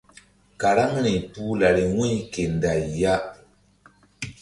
Karaŋri 0.61 1.15
puh 1.31 1.53
lari 1.59 1.85
wu̧y 1.95 2.15
ke 2.33 2.43
nday 2.53 2.81
ya. 3.01 3.15